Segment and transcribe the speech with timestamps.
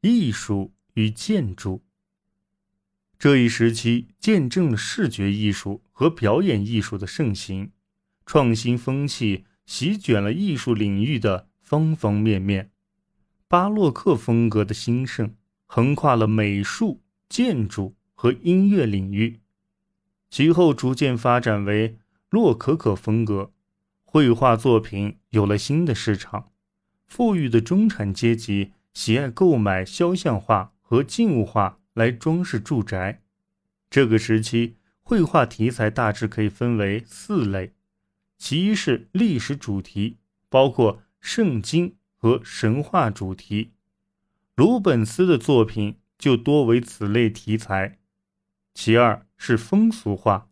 [0.00, 1.82] 艺术与建筑。
[3.18, 7.72] 这一时期见证了视觉艺术和表演艺术的盛行，
[8.24, 12.70] 创新风气席卷了艺术领域的方方面面。
[13.48, 15.34] 巴洛克风格的兴盛
[15.66, 19.40] 横跨了美术、建筑和音乐领域，
[20.30, 21.98] 其后逐渐发展为
[22.30, 23.52] 洛可可风格。
[24.04, 26.52] 绘画作品有了新的市场，
[27.06, 33.22] 富裕的中产阶级喜爱购买肖像画和静物画来装饰住宅。
[33.88, 37.74] 这个时期，绘画题材大致可以分为四类：
[38.38, 43.70] 其一是历史主题，包括圣经和神话主题，
[44.56, 47.98] 鲁本斯的作品就多为此类题材；
[48.74, 50.48] 其二是风俗画，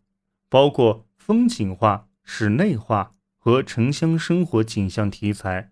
[0.47, 3.13] 包括风景画、室内画。
[3.37, 5.71] 和城乡生活景象题材，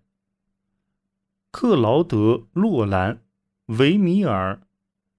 [1.58, 2.18] 克劳德·
[2.52, 3.22] 洛兰、
[3.68, 4.60] 维米尔、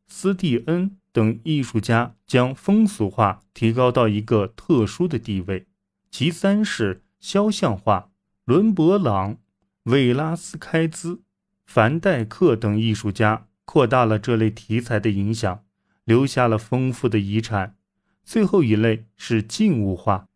[0.07, 5.65] 斯蒂恩等艺术家将风俗画提高到一个特殊的地位。
[6.11, 8.11] 其三是肖像画，
[8.45, 9.37] 伦勃朗、
[9.85, 11.21] 韦拉斯开兹、
[11.65, 15.63] 凡戴克等艺术家扩大了这类题材的影响，
[16.03, 17.75] 留下了丰富的遗产。
[18.23, 20.27] 最后一类是静物画，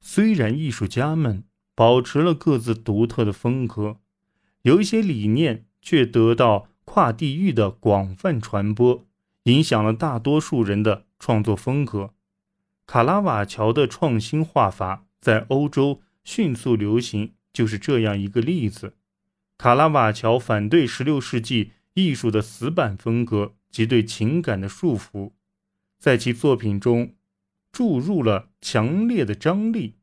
[0.00, 1.44] 虽然艺术家们。
[1.76, 3.99] 保持了各自独特的风格，
[4.62, 9.06] 有一些理念却得到跨地域的广泛传播，
[9.44, 12.12] 影响了大多数人的创作风格。
[12.86, 18.94] 卡拉瓦乔的创新画法在欧洲迅速流行，就是这样一个例子。
[19.56, 25.32] 卡拉瓦乔反对16世纪艺术的死板风格及对情感的束缚，
[25.98, 27.14] 在其作品中
[27.70, 29.94] 注入了强烈的张力。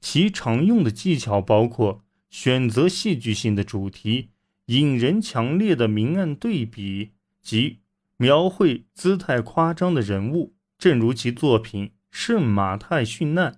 [0.00, 4.30] 其常用的技巧包括选择戏剧性的主题、
[4.66, 7.78] 引人强烈的明暗对比及
[8.16, 13.52] 描绘姿态夸张的人物，正如其作品《圣马太殉难》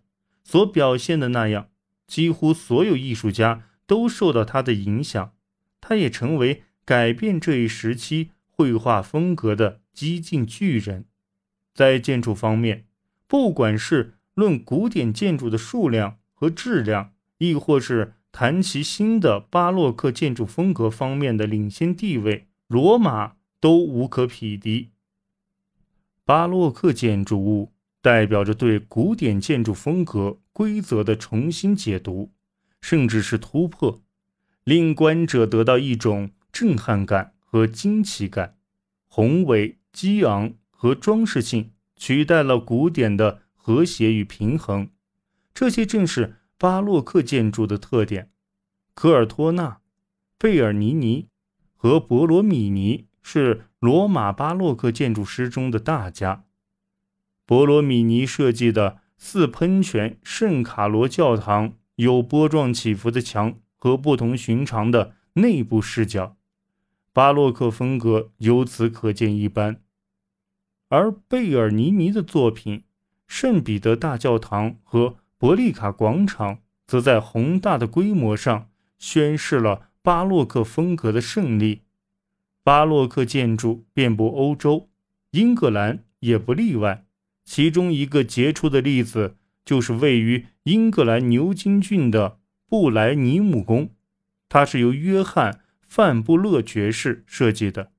[0.45, 1.69] 所表现的那样。
[2.07, 5.35] 几乎所有艺术家都受到他的影响，
[5.81, 11.05] 他也成为改变这一时期绘画风格的激进巨人。
[11.75, 12.87] 在建筑方面，
[13.27, 24.91] 不管是论古典建筑的数量，和质量，亦或是谈其新的巴洛克建筑风格方面的领先地位，罗马都无可匹敌。
[26.25, 27.73] 巴洛克建筑物
[28.03, 32.33] 代表着对古典建筑风格规则的重新解读，
[32.81, 34.03] 甚至是突破，
[34.63, 38.57] 令观者得到一种震撼感和惊奇感。
[39.07, 44.91] 宏伟、激昂和装饰性取代了古典的和谐与平衡。
[45.55, 48.31] 这些正是巴洛克建筑的特点。
[48.95, 49.81] 科尔托纳、
[50.37, 51.29] 贝尔尼尼
[51.77, 56.45] 和博罗米尼是罗马巴洛克建筑师中的大家。
[57.47, 66.37] 博罗米尼设计的四喷泉圣卡罗教堂有波状起伏的墙和不同寻常的内部视角，
[67.13, 69.81] 巴洛克风格由此可见一斑。
[70.89, 72.83] 而贝尔尼尼的作品
[73.29, 81.83] 圣彼得大教堂和伯利卡广场则在宏大的规模上宣示了巴洛克风格的胜利。
[82.65, 84.89] 巴洛克建筑遍布欧洲，
[85.31, 87.05] 英格兰也不例外。
[87.45, 93.91] 其中一个杰出的例子就是位于英格兰牛津郡的布莱尼姆宫，
[94.49, 95.53] 它是由约翰·
[95.87, 97.93] 范布勒爵士设计的。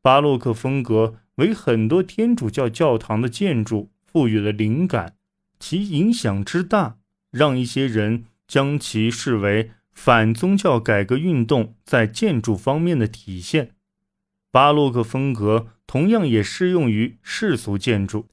[0.00, 5.16] 巴洛克风格为很多天主教教堂的建筑赋予了灵感。
[5.60, 6.96] 其影响之大，
[7.30, 13.70] 让一些人将其视为反宗教改革运动在建筑方面的体现。
[14.50, 18.26] 巴洛克风格同样也适用于世俗建筑。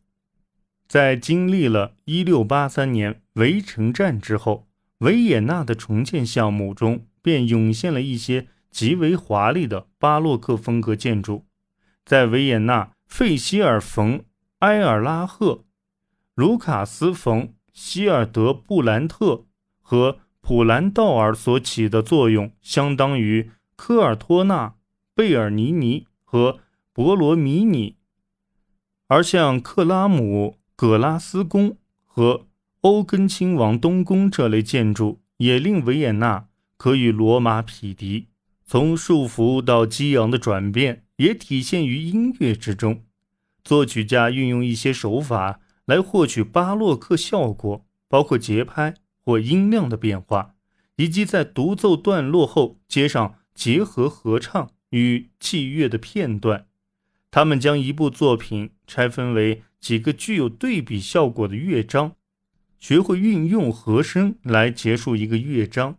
[0.88, 4.67] 在经历了1683年围城战之后，
[4.99, 11.45] 维也纳的重建项目中便涌现了一些极为华丽的巴洛克风格建筑。
[12.05, 14.19] 在维也纳，费希尔·冯·
[14.59, 15.65] 埃尔拉赫。
[16.38, 19.45] 卢卡斯·冯·希尔德布兰特
[19.81, 24.75] 和普兰道尔所起的作用，相当于科尔托纳、
[25.16, 26.60] 贝尔尼尼和
[26.94, 27.95] 博罗米尼；
[29.07, 31.75] 而像克拉姆、葛拉斯宫
[32.06, 32.45] 和
[32.81, 38.28] 欧根亲王东宫这类建筑，也令维也纳可与罗马匹敌。
[38.63, 43.01] 从束缚到激昂的转变，也体现于音乐之中。
[43.63, 45.62] 作曲家运用一些手法。
[45.88, 48.94] 来获取巴洛克效果，包括节拍
[49.24, 50.54] 或音量的变化，
[50.98, 56.68] 以及在独奏段落后接上结合合唱与器乐的片段。
[57.31, 62.16] 他们将一部作品拆分为几个具有对比效果的乐章，
[62.80, 65.98] 学会运用和声来结束一个乐章。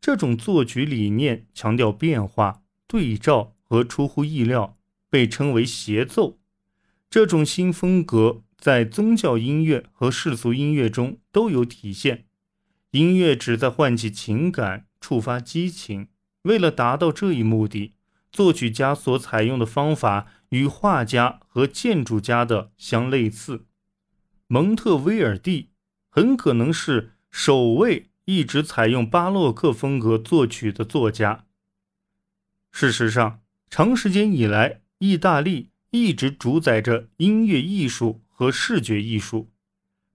[0.00, 4.76] 这种作曲理念强调变化、对照和出乎意料，
[5.10, 6.38] 被称为协奏。
[7.10, 12.26] 这种新风格在宗教音乐和世俗音乐中都有体现。
[12.90, 16.08] 音乐旨在唤起情感、触发激情。
[16.42, 17.94] 为了达到这一目的，
[18.30, 23.66] 作曲家所采用的方法与画家和建筑家的相类似。
[24.46, 25.70] 蒙特威尔第
[26.08, 28.10] 很可能是首位。
[28.28, 31.44] 一直采用巴洛克风格作曲的作家。
[32.72, 39.50] 事实上，长时间以来，意大利一直主宰着音乐艺术和视觉艺术。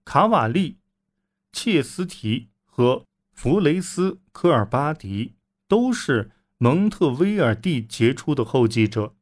[0.04, 0.78] 卡瓦利、
[1.52, 5.34] 切斯提和弗雷斯科尔巴迪
[5.66, 9.16] 都是蒙特威尔第杰出的后继者。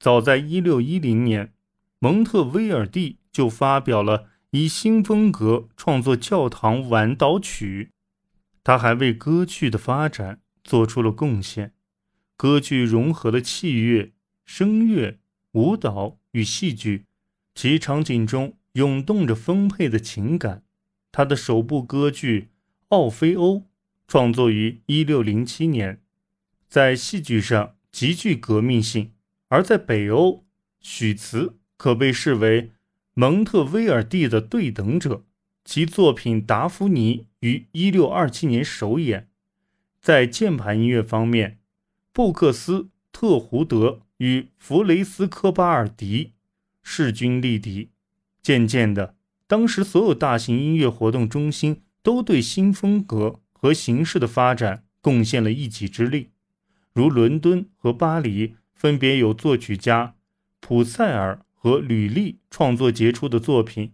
[0.00, 1.52] 早在1610年，
[1.98, 7.92] 蒙特威尔第就发表了以新风格创作教堂晚祷曲。
[8.64, 11.74] 他还为歌剧的发展做出了贡献。
[12.38, 14.12] 歌剧融合了器乐、
[14.44, 15.18] 声乐、
[15.52, 17.05] 舞蹈与戏剧，
[17.56, 20.62] 其场景中涌动着丰沛的情感。
[21.10, 22.42] 他的首部歌剧
[22.88, 23.56] 《奥菲欧》
[24.06, 26.02] 创作于1607年，
[26.68, 29.06] 在戏剧上极具革命性；
[29.48, 30.44] 而在北欧，
[30.82, 32.72] 许茨可被视为
[33.14, 35.24] 蒙特威尔第的对等者。
[35.64, 39.30] 其作品《达芙妮》于1627年首演。
[40.00, 41.58] 在键盘音乐方面，
[42.12, 46.34] 布克斯特胡德与弗雷斯科巴尔迪
[46.88, 47.90] 势均力敌。
[48.40, 49.16] 渐渐的，
[49.48, 56.30] 当时所有大型音乐活动中心都对新风格和形式的发展贡献了一己之力。
[56.92, 60.14] 如伦敦和巴黎，分别有作曲家
[60.60, 63.92] 普塞尔和吕利创作杰出的作品。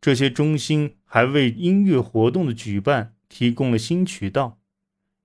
[0.00, 4.58] 这些中心还为音乐活动的举办提供了新渠道。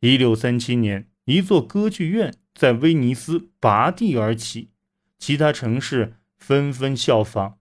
[0.02, 4.72] 一六三七年，一座歌剧院在威尼斯拔地而起，
[5.18, 7.58] 其他城市纷纷效仿。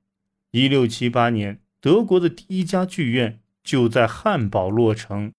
[0.51, 5.33] 一六七八年，德国的第一家剧院就在汉堡落成。